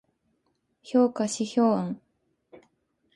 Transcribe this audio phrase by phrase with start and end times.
[0.83, 2.01] 評価指標案